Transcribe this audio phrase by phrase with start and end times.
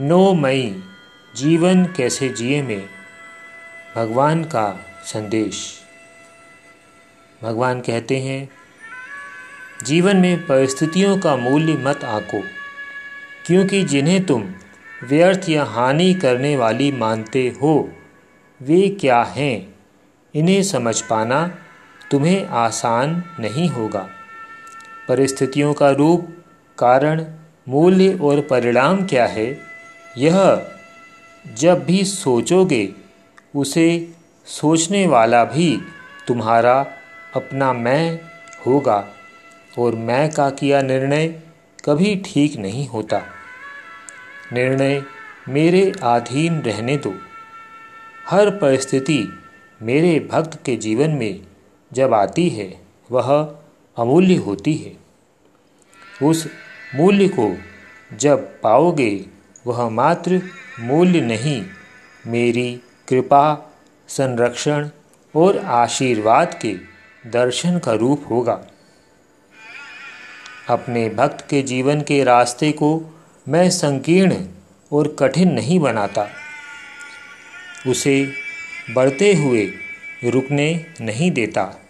[0.00, 0.82] No मई,
[1.36, 2.88] जीवन कैसे जिए में?
[3.96, 5.80] भगवान का संदेश।
[7.42, 8.50] भगवान कहते हैं,
[9.84, 12.42] जीवन में परिस्थितियों का मूल्य मत आको,
[13.46, 14.44] क्योंकि जिन्हें तुम
[15.04, 17.92] व्यर्थ या हानि करने वाली मानते हो,
[18.62, 19.74] वे क्या हैं?
[20.34, 21.58] इन्हें समझ पाना
[22.10, 24.08] तुम्हें आसान नहीं होगा।
[25.08, 26.44] परिस्थितियों का रूप,
[26.78, 27.24] कारण,
[27.68, 29.65] मूल्य और परिणाम क्या है?
[30.18, 30.66] यह
[31.54, 32.88] जब भी सोचोगे,
[33.56, 34.12] उसे
[34.46, 35.80] सोचने वाला भी
[36.28, 36.86] तुम्हारा
[37.34, 38.20] अपना मैं
[38.66, 39.08] होगा
[39.78, 41.28] और मैं का किया निर्णय
[41.84, 43.22] कभी ठीक नहीं होता।
[44.52, 45.02] निर्णय
[45.48, 47.14] मेरे अधीन रहने दो।
[48.28, 49.28] हर परिस्थिति
[49.82, 51.40] मेरे भक्त के जीवन में
[51.92, 52.80] जब आती है,
[53.10, 53.56] वह
[53.96, 54.96] अमूल्य होती है।
[56.28, 56.48] उस
[56.94, 57.56] मूल्य को
[58.16, 59.35] जब पाओगे
[59.66, 60.42] वह मात्र
[60.80, 61.66] मूल्य नहीं,
[62.26, 63.72] मेरी कृपा,
[64.08, 64.88] संरक्षण
[65.36, 66.76] और आशीर्वाद के
[67.30, 68.66] दर्शन का रूप होगा।
[70.68, 74.46] अपने भक्त के जीवन के रास्ते को मैं संकीर्ण
[74.92, 76.28] और कठिन नहीं बनाता।
[77.86, 78.32] उसे
[78.94, 79.66] बढ़ते हुए
[80.24, 81.80] रुकने नहीं देता।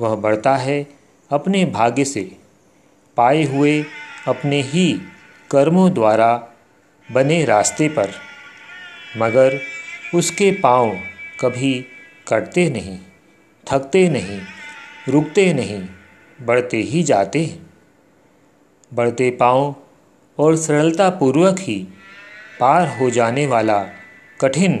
[0.00, 0.86] वह बढ़ता है
[1.30, 2.36] अपने भाग्य से,
[3.16, 3.84] पाए हुए
[4.28, 5.00] अपने ही
[5.50, 6.52] कर्मों द्वारा
[7.08, 8.12] बने रास्ते पर,
[9.16, 9.58] मगर
[10.14, 10.90] उसके पाँव
[11.40, 11.74] कभी
[12.28, 12.98] कटते नहीं,
[13.66, 14.40] थकते नहीं,
[15.08, 15.82] रुकते नहीं,
[16.38, 17.44] बढ़ते ही जाते
[18.92, 19.74] बढ़ते पाँव
[20.38, 21.76] और सरलतापूर्वक ही
[22.60, 23.78] पार हो जाने वाला
[24.40, 24.74] कठिन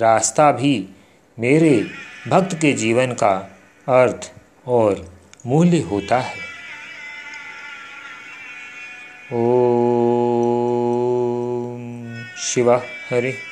[0.00, 0.72] रास्ता भी
[1.38, 1.72] मेरे
[2.28, 3.34] भक्त के जीवन का
[3.88, 4.30] अर्थ
[4.66, 5.06] और
[5.46, 6.38] मूल्य होता है।
[9.32, 9.59] ओ
[12.42, 13.49] शिवा हरे।